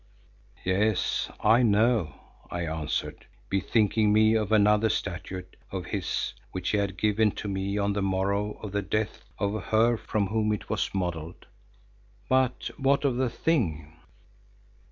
"Yes, 0.63 1.29
I 1.41 1.61
know," 1.61 2.15
I 2.49 2.65
answered, 2.65 3.27
bethinking 3.51 4.11
me 4.11 4.33
of 4.33 4.51
another 4.51 4.89
statuette 4.89 5.55
of 5.69 5.85
his 5.85 6.33
which 6.51 6.69
he 6.69 6.77
had 6.77 6.97
given 6.97 7.29
to 7.33 7.47
me 7.47 7.77
on 7.77 7.93
the 7.93 8.01
morrow 8.01 8.53
of 8.63 8.71
the 8.71 8.81
death 8.81 9.23
of 9.37 9.65
her 9.65 9.97
from 9.97 10.25
whom 10.25 10.53
it 10.53 10.71
was 10.71 10.95
modelled. 10.95 11.45
"But 12.27 12.71
what 12.77 13.05
of 13.05 13.17
the 13.17 13.29
thing?" 13.29 13.93